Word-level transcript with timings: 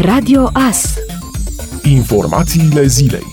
Radio 0.00 0.50
AS 0.52 0.94
Informațiile 1.82 2.86
zilei 2.86 3.26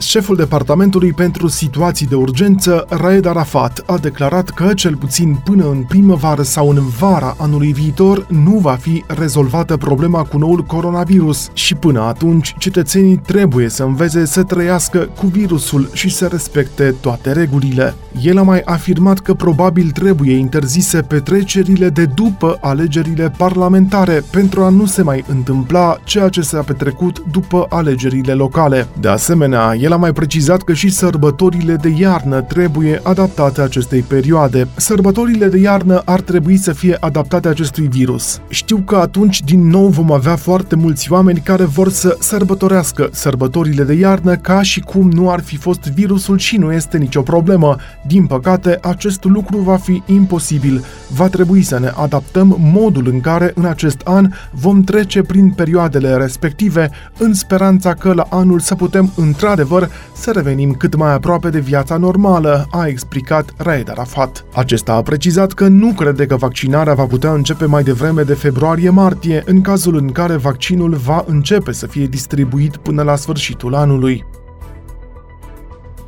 Șeful 0.00 0.36
Departamentului 0.36 1.12
pentru 1.12 1.48
Situații 1.48 2.06
de 2.06 2.14
Urgență, 2.14 2.86
Raed 2.88 3.26
Arafat, 3.26 3.82
a 3.86 3.98
declarat 3.98 4.50
că, 4.50 4.74
cel 4.74 4.96
puțin 4.96 5.40
până 5.44 5.68
în 5.68 5.82
primăvară 5.82 6.42
sau 6.42 6.68
în 6.68 6.88
vara 6.98 7.36
anului 7.38 7.72
viitor, 7.72 8.26
nu 8.28 8.58
va 8.58 8.74
fi 8.74 9.04
rezolvată 9.06 9.76
problema 9.76 10.22
cu 10.22 10.38
noul 10.38 10.62
coronavirus 10.62 11.48
și 11.52 11.74
până 11.74 12.00
atunci 12.00 12.54
cetățenii 12.58 13.16
trebuie 13.16 13.68
să 13.68 13.82
învețe 13.82 14.24
să 14.24 14.42
trăiască 14.42 14.98
cu 14.98 15.26
virusul 15.26 15.90
și 15.92 16.08
să 16.08 16.26
respecte 16.26 16.94
toate 17.00 17.32
regulile. 17.32 17.94
El 18.22 18.38
a 18.38 18.42
mai 18.42 18.62
afirmat 18.64 19.18
că 19.18 19.34
probabil 19.34 19.90
trebuie 19.90 20.36
interzise 20.36 21.02
petrecerile 21.02 21.88
de 21.88 22.04
după 22.04 22.58
alegerile 22.60 23.32
parlamentare 23.36 24.22
pentru 24.30 24.62
a 24.62 24.68
nu 24.68 24.86
se 24.86 25.02
mai 25.02 25.24
întâmpla 25.28 25.96
ceea 26.04 26.28
ce 26.28 26.40
s-a 26.40 26.62
petrecut 26.62 27.22
după 27.30 27.66
alegerile 27.68 28.32
locale. 28.32 28.86
De 29.00 29.08
asemenea, 29.08 29.74
el 29.80 29.92
a 29.92 29.96
mai 29.96 30.12
precizat 30.12 30.62
că 30.62 30.72
și 30.72 30.90
sărbătorile 30.90 31.74
de 31.74 31.94
iarnă 31.98 32.40
trebuie 32.40 33.00
adaptate 33.02 33.60
acestei 33.60 34.00
perioade. 34.00 34.68
Sărbătorile 34.76 35.46
de 35.46 35.58
iarnă 35.58 36.02
ar 36.04 36.20
trebui 36.20 36.56
să 36.56 36.72
fie 36.72 36.96
adaptate 37.00 37.48
acestui 37.48 37.86
virus. 37.86 38.40
Știu 38.48 38.76
că 38.76 38.96
atunci 38.96 39.42
din 39.42 39.68
nou 39.68 39.88
vom 39.88 40.12
avea 40.12 40.36
foarte 40.36 40.76
mulți 40.76 41.12
oameni 41.12 41.40
care 41.40 41.64
vor 41.64 41.90
să 41.90 42.16
sărbătorească 42.20 43.08
sărbătorile 43.12 43.82
de 43.82 43.94
iarnă 43.94 44.36
ca 44.36 44.62
și 44.62 44.80
cum 44.80 45.10
nu 45.10 45.30
ar 45.30 45.40
fi 45.40 45.56
fost 45.56 45.80
virusul 45.80 46.38
și 46.38 46.56
nu 46.56 46.72
este 46.72 46.98
nicio 46.98 47.22
problemă. 47.22 47.76
Din 48.08 48.26
păcate, 48.26 48.78
acest 48.82 49.24
lucru 49.24 49.58
va 49.58 49.76
fi 49.76 50.02
imposibil. 50.06 50.84
Va 51.14 51.28
trebui 51.28 51.62
să 51.62 51.78
ne 51.78 51.92
adaptăm 51.96 52.56
modul 52.58 53.08
în 53.08 53.20
care 53.20 53.52
în 53.54 53.64
acest 53.64 54.00
an 54.04 54.30
vom 54.50 54.82
trece 54.82 55.22
prin 55.22 55.50
perioadele 55.50 56.16
respective, 56.16 56.90
în 57.18 57.34
speranța 57.34 57.94
că 57.94 58.12
la 58.12 58.26
anul 58.30 58.58
să 58.58 58.74
putem 58.74 59.12
într-adevăr 59.16 59.90
să 60.14 60.30
revenim 60.30 60.72
cât 60.72 60.94
mai 60.94 61.12
aproape 61.12 61.48
de 61.48 61.58
viața 61.58 61.96
normală, 61.96 62.66
a 62.70 62.86
explicat 62.86 63.52
Raed 63.56 63.90
Arafat. 63.90 64.44
Acesta 64.54 64.92
a 64.92 65.02
precizat 65.02 65.52
că 65.52 65.66
nu 65.66 65.92
crede 65.92 66.26
că 66.26 66.36
vaccinarea 66.36 66.94
va 66.94 67.04
putea 67.04 67.32
începe 67.32 67.64
mai 67.64 67.82
devreme 67.82 68.22
de 68.22 68.34
februarie-martie, 68.34 69.42
în 69.46 69.60
cazul 69.60 69.96
în 69.96 70.12
care 70.12 70.36
vaccinul 70.36 70.94
va 70.94 71.24
începe 71.26 71.72
să 71.72 71.86
fie 71.86 72.06
distribuit 72.06 72.76
până 72.76 73.02
la 73.02 73.16
sfârșitul 73.16 73.74
anului. 73.74 74.37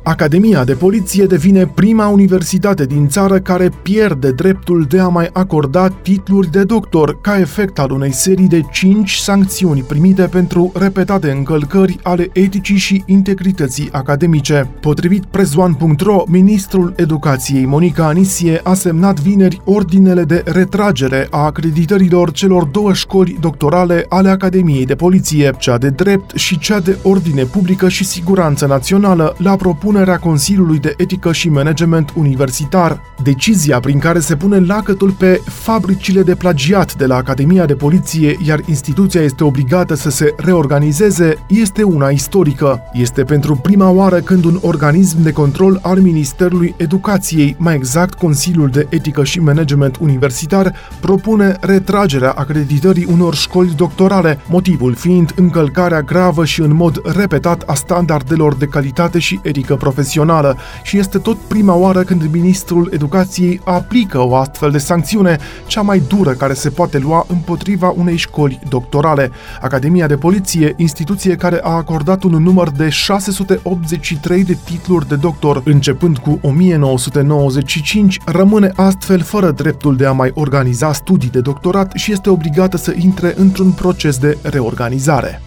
Academia 0.03 0.63
de 0.63 0.73
Poliție 0.73 1.25
devine 1.25 1.67
prima 1.67 2.07
universitate 2.07 2.85
din 2.85 3.07
țară 3.07 3.39
care 3.39 3.71
pierde 3.81 4.31
dreptul 4.31 4.85
de 4.89 4.99
a 4.99 5.07
mai 5.07 5.29
acorda 5.33 5.87
titluri 5.87 6.51
de 6.51 6.63
doctor 6.63 7.21
ca 7.21 7.39
efect 7.39 7.79
al 7.79 7.91
unei 7.91 8.11
serii 8.11 8.47
de 8.47 8.61
5 8.71 9.15
sancțiuni 9.15 9.81
primite 9.81 10.21
pentru 10.21 10.71
repetate 10.75 11.31
încălcări 11.31 11.99
ale 12.03 12.29
eticii 12.33 12.77
și 12.77 13.03
integrității 13.05 13.89
academice. 13.91 14.69
Potrivit 14.79 15.25
prezoan.ro, 15.25 16.23
ministrul 16.27 16.93
educației 16.95 17.65
Monica 17.65 18.05
Anisie 18.05 18.59
a 18.63 18.73
semnat 18.73 19.19
vineri 19.19 19.61
ordinele 19.65 20.23
de 20.23 20.43
retragere 20.45 21.27
a 21.29 21.45
acreditărilor 21.45 22.31
celor 22.31 22.63
două 22.63 22.93
școli 22.93 23.37
doctorale 23.39 24.05
ale 24.09 24.29
Academiei 24.29 24.85
de 24.85 24.95
Poliție, 24.95 25.51
cea 25.57 25.77
de 25.77 25.89
drept 25.89 26.35
și 26.35 26.59
cea 26.59 26.79
de 26.79 26.97
ordine 27.03 27.43
publică 27.43 27.89
și 27.89 28.03
siguranță 28.03 28.65
națională, 28.65 29.35
la 29.37 29.55
propun 29.55 29.89
propunerea 29.91 30.19
Consiliului 30.19 30.79
de 30.79 30.93
Etică 30.97 31.31
și 31.31 31.49
Management 31.49 32.13
Universitar, 32.15 33.01
decizia 33.23 33.79
prin 33.79 33.99
care 33.99 34.19
se 34.19 34.35
pune 34.35 34.59
lacătul 34.59 35.11
pe 35.11 35.41
fabricile 35.45 36.21
de 36.23 36.35
plagiat 36.35 36.95
de 36.95 37.05
la 37.05 37.15
Academia 37.15 37.65
de 37.65 37.75
Poliție, 37.75 38.37
iar 38.45 38.59
instituția 38.65 39.21
este 39.21 39.43
obligată 39.43 39.95
să 39.95 40.09
se 40.09 40.33
reorganizeze, 40.37 41.35
este 41.47 41.83
una 41.83 42.09
istorică. 42.09 42.81
Este 42.93 43.23
pentru 43.23 43.55
prima 43.55 43.89
oară 43.89 44.19
când 44.19 44.45
un 44.45 44.59
organism 44.61 45.21
de 45.21 45.31
control 45.31 45.79
al 45.81 45.99
Ministerului 45.99 46.73
Educației, 46.77 47.55
mai 47.57 47.75
exact 47.75 48.13
Consiliul 48.13 48.69
de 48.69 48.87
Etică 48.89 49.23
și 49.23 49.39
Management 49.39 49.97
Universitar, 49.97 50.73
propune 50.99 51.57
retragerea 51.61 52.31
acreditării 52.31 53.07
unor 53.11 53.35
școli 53.35 53.73
doctorale, 53.75 54.39
motivul 54.49 54.93
fiind 54.93 55.33
încălcarea 55.35 56.01
gravă 56.01 56.45
și 56.45 56.61
în 56.61 56.73
mod 56.75 57.01
repetat 57.15 57.63
a 57.65 57.73
standardelor 57.73 58.55
de 58.55 58.65
calitate 58.65 59.19
și 59.19 59.39
etică 59.43 59.75
profesională 59.81 60.57
și 60.83 60.97
este 60.97 61.17
tot 61.17 61.37
prima 61.37 61.75
oară 61.75 62.01
când 62.03 62.29
ministrul 62.31 62.89
educației 62.93 63.61
aplică 63.63 64.19
o 64.19 64.35
astfel 64.35 64.71
de 64.71 64.77
sancțiune, 64.77 65.37
cea 65.67 65.81
mai 65.81 66.01
dură 66.07 66.31
care 66.31 66.53
se 66.53 66.69
poate 66.69 66.97
lua 66.97 67.25
împotriva 67.27 67.93
unei 67.97 68.17
școli 68.17 68.59
doctorale. 68.69 69.31
Academia 69.61 70.07
de 70.07 70.15
Poliție, 70.15 70.73
instituție 70.77 71.35
care 71.35 71.59
a 71.63 71.69
acordat 71.69 72.23
un 72.23 72.31
număr 72.31 72.69
de 72.69 72.89
683 72.89 74.43
de 74.43 74.57
titluri 74.63 75.07
de 75.07 75.15
doctor 75.15 75.61
începând 75.65 76.17
cu 76.17 76.39
1995, 76.41 78.19
rămâne 78.25 78.71
astfel 78.75 79.21
fără 79.21 79.51
dreptul 79.51 79.95
de 79.95 80.05
a 80.05 80.11
mai 80.11 80.31
organiza 80.33 80.93
studii 80.93 81.29
de 81.29 81.39
doctorat 81.39 81.91
și 81.95 82.11
este 82.11 82.29
obligată 82.29 82.77
să 82.77 82.93
intre 82.97 83.33
într-un 83.37 83.71
proces 83.71 84.17
de 84.17 84.37
reorganizare. 84.41 85.41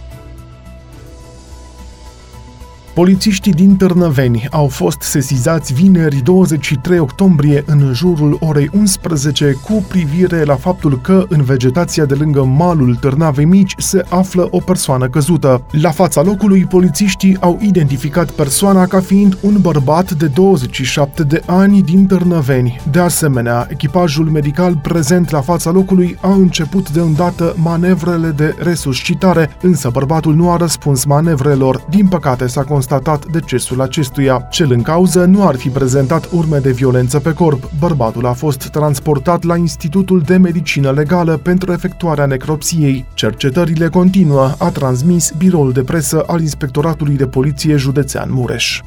Polițiștii 2.95 3.53
din 3.53 3.75
Târnăveni 3.75 4.47
au 4.51 4.67
fost 4.67 5.01
sesizați 5.01 5.73
vineri 5.73 6.21
23 6.23 6.99
octombrie 6.99 7.63
în 7.65 7.91
jurul 7.93 8.37
orei 8.39 8.69
11 8.73 9.57
cu 9.63 9.85
privire 9.87 10.43
la 10.43 10.55
faptul 10.55 10.99
că 11.01 11.25
în 11.29 11.41
vegetația 11.41 12.05
de 12.05 12.13
lângă 12.13 12.43
malul 12.43 12.95
Târnavei 12.95 13.45
Mici 13.45 13.73
se 13.77 14.05
află 14.09 14.47
o 14.51 14.59
persoană 14.59 15.07
căzută. 15.07 15.65
La 15.81 15.89
fața 15.89 16.21
locului, 16.21 16.65
polițiștii 16.65 17.37
au 17.39 17.59
identificat 17.61 18.29
persoana 18.29 18.85
ca 18.85 18.99
fiind 18.99 19.37
un 19.41 19.57
bărbat 19.61 20.11
de 20.11 20.25
27 20.25 21.23
de 21.23 21.41
ani 21.45 21.81
din 21.81 22.05
Târnăveni. 22.05 22.81
De 22.91 22.99
asemenea, 22.99 23.67
echipajul 23.69 24.25
medical 24.25 24.79
prezent 24.81 25.29
la 25.29 25.41
fața 25.41 25.71
locului 25.71 26.17
a 26.21 26.31
început 26.31 26.91
de 26.91 26.99
îndată 26.99 27.53
manevrele 27.57 28.29
de 28.29 28.55
resuscitare, 28.57 29.49
însă 29.61 29.89
bărbatul 29.89 30.35
nu 30.35 30.51
a 30.51 30.57
răspuns 30.57 31.05
manevrelor. 31.05 31.85
Din 31.89 32.07
păcate 32.07 32.47
s-a 32.47 32.61
constatat 32.61 32.83
constatat 32.85 33.25
decesul 33.31 33.81
acestuia. 33.81 34.47
Cel 34.49 34.71
în 34.71 34.81
cauză 34.81 35.25
nu 35.25 35.47
ar 35.47 35.55
fi 35.55 35.69
prezentat 35.69 36.29
urme 36.31 36.57
de 36.57 36.71
violență 36.71 37.19
pe 37.19 37.33
corp. 37.33 37.69
Bărbatul 37.79 38.25
a 38.25 38.33
fost 38.33 38.67
transportat 38.67 39.43
la 39.43 39.55
Institutul 39.55 40.21
de 40.21 40.37
Medicină 40.37 40.91
Legală 40.91 41.37
pentru 41.37 41.71
efectuarea 41.71 42.25
necropsiei. 42.25 43.05
Cercetările 43.13 43.87
continuă, 43.87 44.51
a 44.57 44.69
transmis 44.69 45.31
biroul 45.37 45.71
de 45.71 45.83
presă 45.83 46.23
al 46.27 46.41
Inspectoratului 46.41 47.15
de 47.15 47.27
Poliție 47.27 47.75
Județean 47.75 48.29
Mureș. 48.31 48.81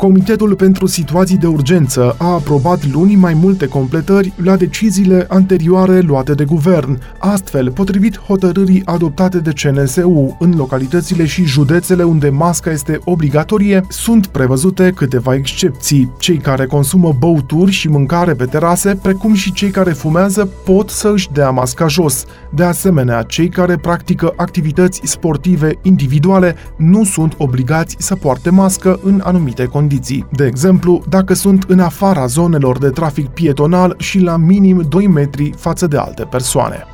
Comitetul 0.00 0.54
pentru 0.54 0.86
situații 0.86 1.36
de 1.36 1.46
urgență 1.46 2.14
a 2.18 2.26
aprobat 2.26 2.90
luni 2.92 3.14
mai 3.14 3.34
multe 3.34 3.66
completări 3.66 4.32
la 4.42 4.56
deciziile 4.56 5.26
anterioare 5.28 6.00
luate 6.00 6.32
de 6.34 6.44
guvern. 6.44 7.00
Astfel, 7.18 7.70
potrivit 7.70 8.18
hotărârii 8.18 8.82
adoptate 8.84 9.38
de 9.38 9.52
CNSU, 9.62 10.36
în 10.38 10.54
localitățile 10.56 11.26
și 11.26 11.44
județele 11.44 12.02
unde 12.02 12.28
masca 12.28 12.70
este 12.70 13.00
obligatorie, 13.04 13.84
sunt 13.88 14.26
prevăzute 14.26 14.92
câteva 14.94 15.34
excepții. 15.34 16.12
Cei 16.18 16.36
care 16.36 16.66
consumă 16.66 17.16
băuturi 17.18 17.70
și 17.70 17.88
mâncare 17.88 18.34
pe 18.34 18.44
terase, 18.44 18.98
precum 19.02 19.34
și 19.34 19.52
cei 19.52 19.70
care 19.70 19.92
fumează, 19.92 20.48
pot 20.64 20.90
să 20.90 21.10
își 21.14 21.28
dea 21.32 21.50
masca 21.50 21.86
jos. 21.86 22.24
De 22.54 22.64
asemenea, 22.64 23.22
cei 23.22 23.48
care 23.48 23.76
practică 23.76 24.32
activități 24.36 25.00
sportive 25.04 25.78
individuale 25.82 26.54
nu 26.76 27.04
sunt 27.04 27.34
obligați 27.38 27.96
să 27.98 28.14
poarte 28.14 28.50
mască 28.50 29.00
în 29.02 29.20
anumite 29.24 29.64
condiții 29.64 29.88
condiții. 29.90 30.26
De 30.32 30.46
exemplu, 30.46 31.02
dacă 31.08 31.34
sunt 31.34 31.64
în 31.68 31.80
afara 31.80 32.26
zonelor 32.26 32.78
de 32.78 32.88
trafic 32.88 33.28
pietonal 33.28 33.94
și 33.98 34.18
la 34.18 34.36
minim 34.36 34.84
2 34.88 35.06
metri 35.06 35.52
față 35.56 35.86
de 35.86 35.96
alte 35.96 36.24
persoane. 36.24 36.84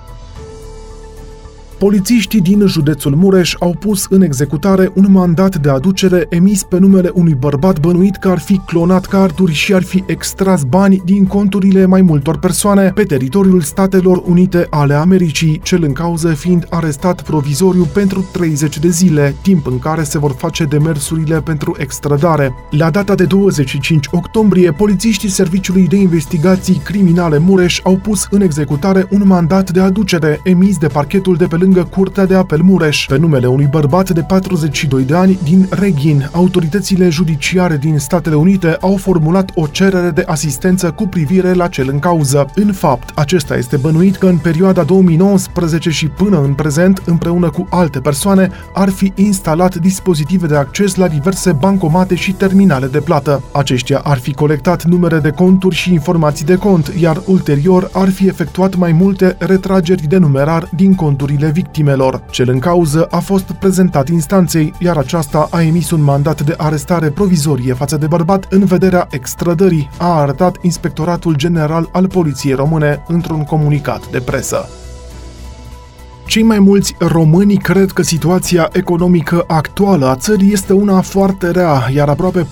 Polițiștii 1.78 2.40
din 2.40 2.66
județul 2.66 3.14
Mureș 3.14 3.54
au 3.58 3.76
pus 3.80 4.06
în 4.10 4.22
executare 4.22 4.90
un 4.94 5.06
mandat 5.08 5.56
de 5.56 5.68
aducere 5.70 6.26
emis 6.28 6.62
pe 6.62 6.78
numele 6.78 7.10
unui 7.14 7.34
bărbat 7.34 7.80
bănuit 7.80 8.16
că 8.16 8.28
ar 8.28 8.38
fi 8.38 8.60
clonat 8.66 9.06
carduri 9.06 9.52
și 9.52 9.74
ar 9.74 9.82
fi 9.82 10.04
extras 10.06 10.62
bani 10.62 11.02
din 11.04 11.26
conturile 11.26 11.86
mai 11.86 12.02
multor 12.02 12.38
persoane 12.38 12.90
pe 12.94 13.02
teritoriul 13.02 13.60
Statelor 13.60 14.22
Unite 14.26 14.66
ale 14.70 14.94
Americii, 14.94 15.60
cel 15.62 15.82
în 15.82 15.92
cauză 15.92 16.28
fiind 16.28 16.66
arestat 16.70 17.22
provizoriu 17.22 17.88
pentru 17.92 18.28
30 18.32 18.78
de 18.78 18.88
zile, 18.88 19.34
timp 19.42 19.66
în 19.66 19.78
care 19.78 20.02
se 20.02 20.18
vor 20.18 20.34
face 20.38 20.64
demersurile 20.64 21.40
pentru 21.40 21.76
extradare. 21.78 22.54
La 22.70 22.90
data 22.90 23.14
de 23.14 23.24
25 23.24 24.06
octombrie, 24.10 24.72
polițiștii 24.72 25.28
Serviciului 25.28 25.86
de 25.86 25.96
Investigații 25.96 26.80
Criminale 26.84 27.38
Mureș 27.38 27.80
au 27.82 27.96
pus 27.96 28.26
în 28.30 28.40
executare 28.40 29.06
un 29.10 29.22
mandat 29.24 29.70
de 29.70 29.80
aducere 29.80 30.40
emis 30.44 30.78
de 30.78 30.86
parchetul 30.86 31.36
de 31.36 31.46
pe 31.46 31.56
lângă 31.66 31.84
Curtea 31.84 32.26
de 32.26 32.34
Apel 32.34 32.60
Mureș. 32.62 33.06
Pe 33.08 33.16
numele 33.16 33.46
unui 33.46 33.66
bărbat 33.70 34.10
de 34.10 34.20
42 34.20 35.02
de 35.02 35.14
ani 35.14 35.38
din 35.42 35.66
Reghin, 35.70 36.28
autoritățile 36.32 37.08
judiciare 37.08 37.76
din 37.76 37.98
Statele 37.98 38.34
Unite 38.34 38.76
au 38.80 38.96
formulat 38.96 39.50
o 39.54 39.66
cerere 39.66 40.10
de 40.10 40.24
asistență 40.26 40.90
cu 40.90 41.06
privire 41.06 41.52
la 41.52 41.68
cel 41.68 41.88
în 41.92 41.98
cauză. 41.98 42.46
În 42.54 42.72
fapt, 42.72 43.18
acesta 43.18 43.56
este 43.56 43.76
bănuit 43.76 44.16
că 44.16 44.26
în 44.26 44.36
perioada 44.36 44.82
2019 44.82 45.90
și 45.90 46.06
până 46.06 46.40
în 46.40 46.54
prezent, 46.54 47.02
împreună 47.04 47.50
cu 47.50 47.66
alte 47.70 48.00
persoane, 48.00 48.50
ar 48.74 48.88
fi 48.88 49.12
instalat 49.14 49.74
dispozitive 49.74 50.46
de 50.46 50.56
acces 50.56 50.94
la 50.94 51.08
diverse 51.08 51.52
bancomate 51.52 52.14
și 52.14 52.32
terminale 52.32 52.86
de 52.86 53.00
plată. 53.00 53.42
Aceștia 53.52 54.00
ar 54.04 54.18
fi 54.18 54.34
colectat 54.34 54.84
numere 54.84 55.18
de 55.18 55.30
conturi 55.30 55.74
și 55.74 55.92
informații 55.92 56.44
de 56.44 56.56
cont, 56.56 56.92
iar 56.98 57.22
ulterior 57.24 57.90
ar 57.92 58.10
fi 58.10 58.26
efectuat 58.26 58.76
mai 58.76 58.92
multe 58.92 59.36
retrageri 59.38 60.06
de 60.06 60.16
numerar 60.16 60.68
din 60.74 60.94
conturile 60.94 61.50
victimelor. 61.56 62.22
Cel 62.30 62.48
în 62.48 62.58
cauză 62.58 63.06
a 63.10 63.18
fost 63.18 63.52
prezentat 63.52 64.08
instanței, 64.08 64.72
iar 64.78 64.96
aceasta 64.96 65.48
a 65.50 65.62
emis 65.62 65.90
un 65.90 66.02
mandat 66.02 66.42
de 66.42 66.54
arestare 66.56 67.10
provizorie 67.10 67.72
față 67.72 67.96
de 67.96 68.06
bărbat 68.06 68.46
în 68.50 68.64
vederea 68.64 69.06
extrădării, 69.10 69.90
a 69.98 70.20
arătat 70.20 70.56
Inspectoratul 70.62 71.34
General 71.36 71.88
al 71.92 72.08
Poliției 72.08 72.54
Române 72.54 73.02
într-un 73.06 73.44
comunicat 73.44 74.10
de 74.10 74.20
presă. 74.20 74.68
Cei 76.36 76.44
mai 76.44 76.58
mulți 76.58 76.94
români 76.98 77.56
cred 77.56 77.90
că 77.90 78.02
situația 78.02 78.68
economică 78.72 79.44
actuală 79.46 80.06
a 80.06 80.16
țării 80.16 80.52
este 80.52 80.72
una 80.72 81.00
foarte 81.00 81.50
rea, 81.50 81.88
iar 81.94 82.08
aproape 82.08 82.46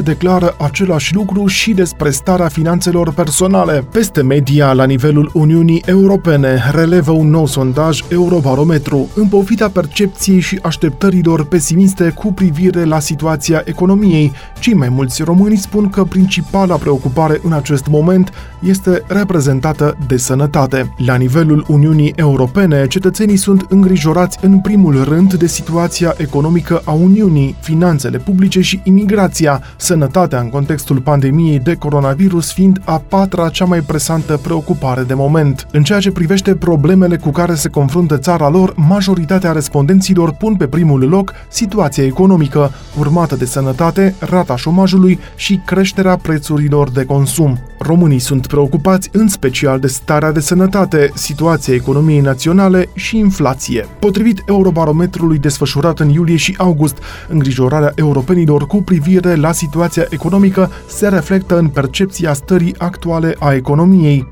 40% 0.00 0.02
declară 0.02 0.54
același 0.58 1.14
lucru 1.14 1.46
și 1.46 1.72
despre 1.72 2.10
starea 2.10 2.48
finanțelor 2.48 3.12
personale. 3.12 3.84
Peste 3.92 4.22
media 4.22 4.72
la 4.72 4.84
nivelul 4.84 5.30
Uniunii 5.32 5.82
Europene, 5.86 6.62
relevă 6.72 7.10
un 7.10 7.30
nou 7.30 7.46
sondaj 7.46 8.00
Eurobarometru, 8.08 9.08
în 9.14 9.26
pofita 9.26 9.68
percepției 9.68 10.40
și 10.40 10.58
așteptărilor 10.62 11.44
pesimiste 11.44 12.10
cu 12.10 12.32
privire 12.32 12.84
la 12.84 12.98
situația 12.98 13.62
economiei. 13.64 14.32
Cei 14.60 14.74
mai 14.74 14.88
mulți 14.88 15.22
români 15.22 15.56
spun 15.56 15.90
că 15.90 16.04
principala 16.04 16.76
preocupare 16.76 17.40
în 17.42 17.52
acest 17.52 17.86
moment 17.86 18.32
este 18.58 19.02
reprezentată 19.06 19.96
de 20.06 20.16
sănătate. 20.16 20.94
La 20.96 21.14
nivelul 21.14 21.64
Uniunii 21.68 22.12
Europene, 22.16 22.72
Europene, 22.74 22.86
cetățenii 22.86 23.36
sunt 23.36 23.66
îngrijorați 23.68 24.38
în 24.42 24.58
primul 24.58 25.04
rând 25.04 25.34
de 25.34 25.46
situația 25.46 26.14
economică 26.16 26.82
a 26.84 26.92
Uniunii, 26.92 27.56
finanțele 27.60 28.18
publice 28.18 28.60
și 28.60 28.80
imigrația, 28.84 29.62
sănătatea 29.76 30.40
în 30.40 30.48
contextul 30.48 31.00
pandemiei 31.00 31.58
de 31.58 31.74
coronavirus 31.74 32.52
fiind 32.52 32.80
a 32.84 33.02
patra 33.08 33.48
cea 33.48 33.64
mai 33.64 33.80
presantă 33.80 34.36
preocupare 34.42 35.02
de 35.02 35.14
moment. 35.14 35.66
În 35.72 35.82
ceea 35.82 35.98
ce 35.98 36.10
privește 36.10 36.54
problemele 36.54 37.16
cu 37.16 37.30
care 37.30 37.54
se 37.54 37.68
confruntă 37.68 38.18
țara 38.18 38.48
lor, 38.48 38.74
majoritatea 38.76 39.52
respondenților 39.52 40.32
pun 40.32 40.54
pe 40.54 40.66
primul 40.66 41.08
loc 41.08 41.32
situația 41.48 42.04
economică, 42.04 42.70
urmată 42.98 43.36
de 43.36 43.44
sănătate, 43.44 44.14
rata 44.18 44.56
șomajului 44.56 45.18
și 45.36 45.60
creșterea 45.66 46.16
prețurilor 46.16 46.90
de 46.90 47.04
consum. 47.04 47.58
Românii 47.78 48.18
sunt 48.18 48.46
preocupați 48.46 49.08
în 49.12 49.28
special 49.28 49.80
de 49.80 49.86
starea 49.86 50.32
de 50.32 50.40
sănătate, 50.40 51.10
situația 51.14 51.74
economiei 51.74 52.20
naționale 52.20 52.63
naționale 52.64 52.88
și 52.94 53.18
inflație. 53.18 53.86
Potrivit 53.98 54.42
Eurobarometrului 54.46 55.38
desfășurat 55.38 56.00
în 56.00 56.08
iulie 56.08 56.36
și 56.36 56.54
august, 56.58 56.96
îngrijorarea 57.28 57.92
europenilor 57.94 58.66
cu 58.66 58.82
privire 58.82 59.34
la 59.34 59.52
situația 59.52 60.06
economică 60.08 60.70
se 60.86 61.08
reflectă 61.08 61.58
în 61.58 61.68
percepția 61.68 62.32
stării 62.32 62.74
actuale 62.78 63.36
a 63.38 63.52
economiei. 63.52 64.28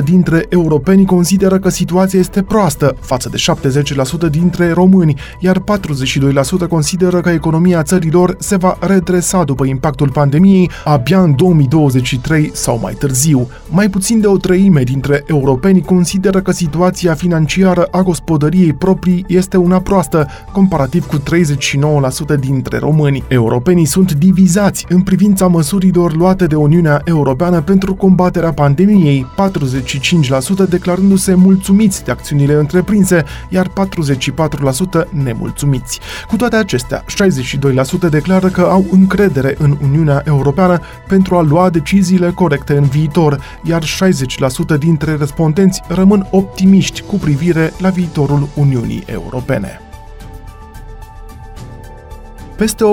64% 0.00 0.04
dintre 0.04 0.46
europeni 0.48 1.04
consideră 1.04 1.58
că 1.58 1.68
situația 1.68 2.18
este 2.18 2.42
proastă, 2.42 2.96
față 3.00 3.28
de 3.28 3.36
70% 4.26 4.30
dintre 4.30 4.72
români, 4.72 5.14
iar 5.38 5.62
42% 6.64 6.68
consideră 6.68 7.20
că 7.20 7.30
economia 7.30 7.82
țărilor 7.82 8.36
se 8.38 8.56
va 8.56 8.76
redresa 8.80 9.44
după 9.44 9.64
impactul 9.64 10.10
pandemiei 10.10 10.70
abia 10.84 11.22
în 11.22 11.34
2023 11.36 12.50
sau 12.54 12.78
mai 12.82 12.94
târziu. 12.94 13.48
Mai 13.68 13.88
puțin 13.88 14.20
de 14.20 14.26
o 14.26 14.36
treime 14.36 14.82
dintre 14.82 15.22
europeni 15.26 15.82
consideră 15.82 16.40
că 16.40 16.52
situația 16.52 16.99
situația 17.00 17.28
financiară 17.28 17.88
a 17.90 18.02
gospodăriei 18.02 18.72
proprii 18.72 19.24
este 19.28 19.56
una 19.56 19.80
proastă, 19.80 20.26
comparativ 20.52 21.06
cu 21.06 21.18
39% 22.36 22.38
dintre 22.40 22.78
români. 22.78 23.24
Europenii 23.28 23.84
sunt 23.84 24.12
divizați 24.12 24.86
în 24.88 25.00
privința 25.00 25.46
măsurilor 25.46 26.16
luate 26.16 26.46
de 26.46 26.54
Uniunea 26.54 27.00
Europeană 27.04 27.60
pentru 27.60 27.94
combaterea 27.94 28.52
pandemiei, 28.52 29.26
45% 30.66 30.68
declarându-se 30.68 31.34
mulțumiți 31.34 32.04
de 32.04 32.10
acțiunile 32.10 32.54
întreprinse, 32.54 33.24
iar 33.48 33.68
44% 33.68 33.72
nemulțumiți. 35.10 36.00
Cu 36.28 36.36
toate 36.36 36.56
acestea, 36.56 37.04
62% 38.06 38.08
declară 38.10 38.48
că 38.48 38.60
au 38.60 38.84
încredere 38.90 39.54
în 39.58 39.76
Uniunea 39.82 40.22
Europeană 40.26 40.80
pentru 41.08 41.36
a 41.36 41.42
lua 41.42 41.70
deciziile 41.70 42.30
corecte 42.30 42.76
în 42.76 42.84
viitor, 42.84 43.40
iar 43.62 43.82
60% 44.74 44.78
dintre 44.78 45.14
respondenți 45.14 45.82
rămân 45.88 46.26
optimiști 46.30 46.79
optimiști 46.80 47.08
cu 47.10 47.16
privire 47.16 47.72
la 47.78 47.90
viitorul 47.90 48.48
Uniunii 48.56 49.02
Europene. 49.06 49.89
Peste 52.60 52.84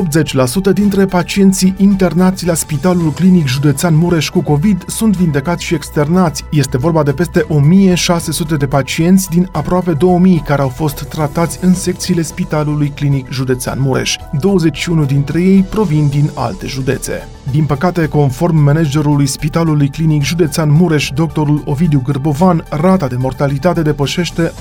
80% 0.72 0.74
dintre 0.74 1.06
pacienții 1.06 1.74
internați 1.78 2.46
la 2.46 2.54
Spitalul 2.54 3.12
Clinic 3.12 3.48
Județean 3.48 3.96
Mureș 3.96 4.30
cu 4.30 4.42
COVID 4.42 4.84
sunt 4.88 5.18
vindecați 5.18 5.64
și 5.64 5.74
externați. 5.74 6.44
Este 6.52 6.78
vorba 6.78 7.04
de 7.04 7.12
peste 7.12 7.46
1600 7.48 8.56
de 8.56 8.68
pacienți 8.68 9.30
din 9.30 9.50
aproape 9.52 9.92
2000 9.92 10.44
care 10.46 10.62
au 10.62 10.70
fost 10.70 11.04
tratați 11.04 11.60
în 11.62 11.74
secțiile 11.74 12.22
Spitalului 12.22 12.90
Clinic 12.96 13.32
Județean 13.32 13.78
Mureș. 13.82 14.16
21 14.40 15.06
dintre 15.06 15.42
ei 15.42 15.62
provin 15.62 16.08
din 16.08 16.30
alte 16.36 16.68
județe. 16.68 17.28
Din 17.52 17.66
păcate, 17.66 18.08
conform 18.08 18.58
managerului 18.58 19.26
Spitalului 19.26 19.90
Clinic 19.90 20.24
Județean 20.24 20.72
Mureș, 20.72 21.10
doctorul 21.16 21.62
Ovidiu 21.66 22.02
Gârbovan, 22.04 22.66
rata 22.70 23.08
de 23.08 23.16
mortalitate 23.16 23.82
depășește 23.82 24.52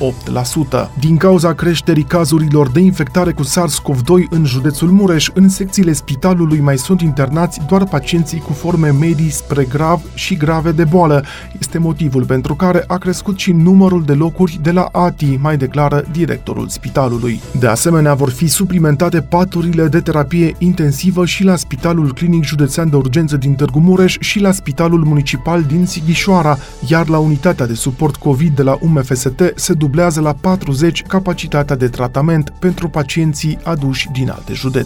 8%. 0.87 0.91
Din 0.99 1.17
cauza 1.17 1.53
creșterii 1.53 2.03
cazurilor 2.03 2.71
de 2.71 2.81
infectare 2.81 3.33
cu 3.33 3.43
SARS-CoV-2 3.45 4.31
în 4.31 4.45
județul 4.45 4.89
Mureș, 4.97 5.31
în 5.35 5.49
secțiile 5.49 5.93
spitalului 5.93 6.61
mai 6.61 6.79
sunt 6.79 7.01
internați 7.01 7.61
doar 7.69 7.85
pacienții 7.85 8.39
cu 8.39 8.53
forme 8.53 8.91
medii 8.91 9.31
spre 9.31 9.65
grav 9.65 10.01
și 10.15 10.37
grave 10.37 10.71
de 10.73 10.85
boală. 10.85 11.25
Este 11.59 11.79
motivul 11.79 12.25
pentru 12.25 12.55
care 12.55 12.85
a 12.87 12.97
crescut 12.97 13.39
și 13.39 13.53
numărul 13.53 14.05
de 14.05 14.13
locuri 14.13 14.59
de 14.63 14.71
la 14.71 14.89
ATI, 14.93 15.39
mai 15.41 15.57
declară 15.57 16.05
directorul 16.13 16.69
spitalului. 16.69 17.41
De 17.59 17.67
asemenea, 17.67 18.15
vor 18.15 18.31
fi 18.31 18.47
suplimentate 18.47 19.21
paturile 19.21 19.87
de 19.87 20.01
terapie 20.01 20.55
intensivă 20.59 21.27
și 21.27 21.45
la 21.45 21.57
Spitalul 21.57 22.13
Clinic 22.13 22.45
Județean 22.45 22.65
județean 22.67 22.91
de 22.91 22.97
urgență 22.97 23.37
din 23.37 23.55
Târgu 23.55 23.81
Mureș 23.81 24.17
și 24.21 24.41
la 24.41 24.53
Spitalul 24.53 25.05
Municipal 25.05 25.63
din 25.63 25.87
Sighișoara, 25.87 26.59
iar 26.89 27.09
la 27.09 27.19
unitatea 27.19 27.67
de 27.67 27.75
suport 27.75 28.17
COVID 28.17 28.57
de 28.57 28.63
la 28.63 28.79
UMFST 28.81 29.53
se 29.55 29.73
dublează 29.73 30.21
la 30.21 30.33
40 30.33 31.03
capacitatea 31.03 31.77
de 31.77 31.89
tratament 31.89 32.53
pentru 32.59 32.89
pacienții 32.89 33.59
aduși 33.63 34.09
din 34.13 34.31
alte 34.31 34.53
județe. 34.53 34.86